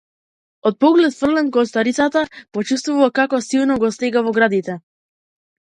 Од 0.69 0.77
погледот 0.83 1.17
фрлен 1.17 1.51
кон 1.57 1.69
старицата, 1.73 2.23
почувствува 2.59 3.13
како 3.21 3.43
силно 3.51 3.81
го 3.85 3.95
стегна 3.99 4.27
во 4.31 4.39
градите. 4.41 4.81